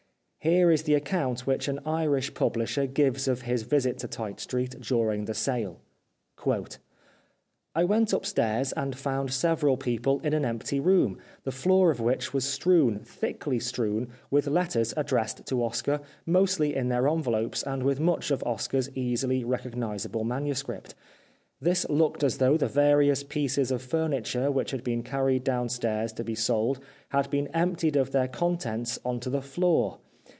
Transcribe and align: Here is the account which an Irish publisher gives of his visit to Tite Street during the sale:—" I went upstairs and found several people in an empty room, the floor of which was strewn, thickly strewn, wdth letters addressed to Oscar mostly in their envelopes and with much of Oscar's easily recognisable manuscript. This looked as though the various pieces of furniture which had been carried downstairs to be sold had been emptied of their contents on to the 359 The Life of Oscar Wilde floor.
Here 0.43 0.71
is 0.71 0.81
the 0.81 0.95
account 0.95 1.45
which 1.45 1.67
an 1.67 1.81
Irish 1.85 2.33
publisher 2.33 2.87
gives 2.87 3.27
of 3.27 3.43
his 3.43 3.61
visit 3.61 3.99
to 3.99 4.07
Tite 4.07 4.39
Street 4.39 4.81
during 4.81 5.25
the 5.25 5.35
sale:—" 5.35 5.81
I 7.75 7.83
went 7.83 8.11
upstairs 8.11 8.71
and 8.73 8.95
found 8.97 9.31
several 9.31 9.77
people 9.77 10.19
in 10.21 10.33
an 10.33 10.43
empty 10.43 10.79
room, 10.79 11.19
the 11.43 11.51
floor 11.51 11.91
of 11.91 11.99
which 11.99 12.33
was 12.33 12.43
strewn, 12.43 12.97
thickly 13.01 13.59
strewn, 13.59 14.07
wdth 14.31 14.51
letters 14.51 14.95
addressed 14.97 15.45
to 15.45 15.63
Oscar 15.63 16.01
mostly 16.25 16.75
in 16.75 16.89
their 16.89 17.07
envelopes 17.07 17.61
and 17.61 17.83
with 17.83 17.99
much 17.99 18.31
of 18.31 18.41
Oscar's 18.41 18.89
easily 18.97 19.43
recognisable 19.43 20.23
manuscript. 20.23 20.95
This 21.59 21.87
looked 21.87 22.23
as 22.23 22.39
though 22.39 22.57
the 22.57 22.67
various 22.67 23.21
pieces 23.21 23.69
of 23.69 23.83
furniture 23.83 24.49
which 24.49 24.71
had 24.71 24.83
been 24.83 25.03
carried 25.03 25.43
downstairs 25.43 26.11
to 26.13 26.23
be 26.23 26.33
sold 26.33 26.79
had 27.09 27.29
been 27.29 27.45
emptied 27.49 27.95
of 27.95 28.11
their 28.11 28.27
contents 28.27 28.97
on 29.05 29.19
to 29.19 29.29
the 29.29 29.35
359 29.37 29.37
The 29.37 29.37
Life 29.37 29.45
of 29.45 29.67
Oscar 29.69 29.87
Wilde 29.91 29.97
floor. 29.97 29.97